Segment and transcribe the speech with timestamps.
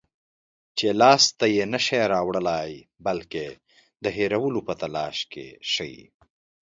[0.77, 2.71] چې لاس ته یې نشی راوړلای،
[3.05, 3.47] بلکې
[4.03, 5.95] د هېرولو په تلاش کې شئ